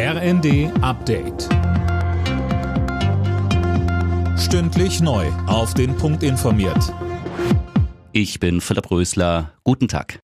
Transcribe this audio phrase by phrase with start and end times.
[0.00, 1.48] RND Update.
[4.38, 5.26] Stündlich neu.
[5.48, 6.94] Auf den Punkt informiert.
[8.12, 9.54] Ich bin Philipp Rösler.
[9.64, 10.20] Guten Tag.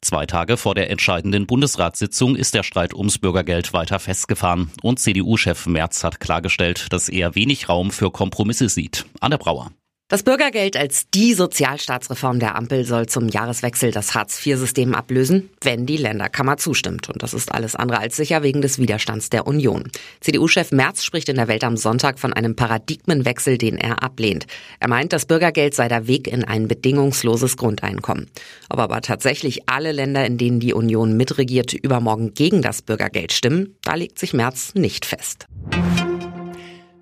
[0.00, 5.66] Zwei Tage vor der entscheidenden Bundesratssitzung ist der Streit ums Bürgergeld weiter festgefahren und CDU-Chef
[5.68, 9.06] Merz hat klargestellt, dass er wenig Raum für Kompromisse sieht.
[9.20, 9.70] Anne Brauer.
[10.08, 15.96] Das Bürgergeld als die Sozialstaatsreform der Ampel soll zum Jahreswechsel das Hartz-IV-System ablösen, wenn die
[15.96, 17.08] Länderkammer zustimmt.
[17.08, 19.90] Und das ist alles andere als sicher wegen des Widerstands der Union.
[20.20, 24.46] CDU-Chef Merz spricht in der Welt am Sonntag von einem Paradigmenwechsel, den er ablehnt.
[24.78, 28.30] Er meint, das Bürgergeld sei der Weg in ein bedingungsloses Grundeinkommen.
[28.70, 33.74] Ob aber tatsächlich alle Länder, in denen die Union mitregiert, übermorgen gegen das Bürgergeld stimmen,
[33.82, 35.48] da legt sich Merz nicht fest.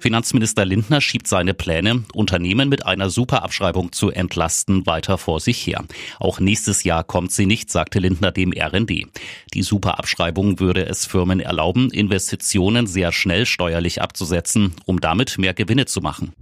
[0.05, 5.83] Finanzminister Lindner schiebt seine Pläne, Unternehmen mit einer Superabschreibung zu entlasten, weiter vor sich her.
[6.21, 9.07] Auch nächstes Jahr kommt sie nicht, sagte Lindner dem RND.
[9.55, 15.87] Die Superabschreibung würde es Firmen erlauben, Investitionen sehr schnell steuerlich abzusetzen, um damit mehr Gewinne
[15.87, 16.35] zu machen.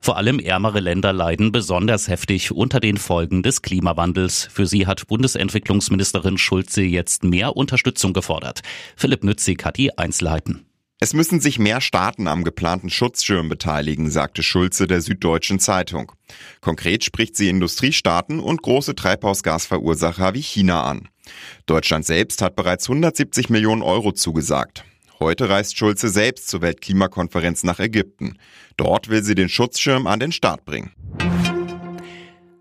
[0.00, 4.48] Vor allem ärmere Länder leiden besonders heftig unter den Folgen des Klimawandels.
[4.50, 8.62] Für sie hat Bundesentwicklungsministerin Schulze jetzt mehr Unterstützung gefordert.
[8.96, 10.64] Philipp Nützig hat die Einzelheiten.
[11.02, 16.12] Es müssen sich mehr Staaten am geplanten Schutzschirm beteiligen, sagte Schulze der Süddeutschen Zeitung.
[16.60, 21.08] Konkret spricht sie Industriestaaten und große Treibhausgasverursacher wie China an.
[21.66, 24.84] Deutschland selbst hat bereits 170 Millionen Euro zugesagt.
[25.18, 28.38] Heute reist Schulze selbst zur Weltklimakonferenz nach Ägypten.
[28.76, 30.92] Dort will sie den Schutzschirm an den Start bringen.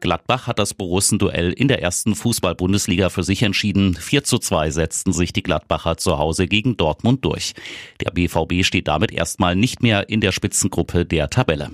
[0.01, 3.93] Gladbach hat das Borussen-Duell in der ersten Fußball-Bundesliga für sich entschieden.
[3.95, 7.53] 4 zu 2 setzten sich die Gladbacher zu Hause gegen Dortmund durch.
[8.01, 11.69] Der BVB steht damit erstmal nicht mehr in der Spitzengruppe der Tabelle.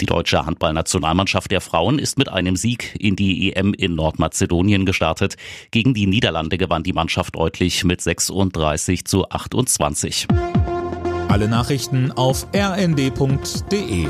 [0.00, 5.36] Die deutsche Handballnationalmannschaft der Frauen ist mit einem Sieg in die EM in Nordmazedonien gestartet.
[5.70, 10.26] Gegen die Niederlande gewann die Mannschaft deutlich mit 36 zu 28.
[11.28, 14.06] Alle Nachrichten auf rnd.de